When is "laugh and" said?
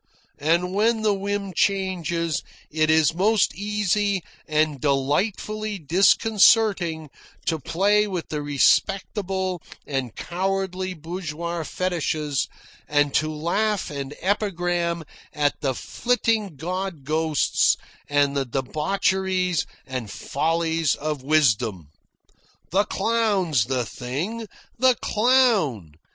13.31-14.15